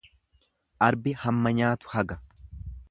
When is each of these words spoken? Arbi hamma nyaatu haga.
Arbi 0.87 1.13
hamma 1.25 1.53
nyaatu 1.59 1.95
haga. 1.97 2.21